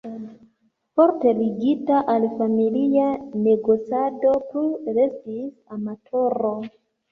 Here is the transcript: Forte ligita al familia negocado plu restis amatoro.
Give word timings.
Forte 0.95 1.33
ligita 1.41 1.99
al 2.13 2.25
familia 2.39 3.05
negocado 3.49 4.33
plu 4.49 4.65
restis 4.99 5.55
amatoro. 5.79 6.57